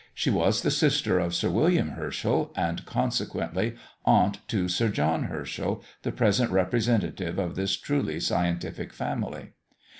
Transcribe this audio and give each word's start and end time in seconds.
She 0.15 0.31
was 0.31 0.63
the 0.63 0.71
sister 0.71 1.19
of 1.19 1.35
Sir 1.35 1.51
William 1.51 1.89
Herschel; 1.89 2.51
and 2.55 2.83
consequently, 2.87 3.75
aunt 4.03 4.39
to 4.47 4.67
Sir 4.67 4.87
John 4.89 5.25
Herschel, 5.25 5.83
the 6.01 6.11
present 6.11 6.49
representative 6.49 7.37
of 7.37 7.55
this 7.55 7.77
truly 7.77 8.19
scientific 8.19 8.93
family. 8.93 9.51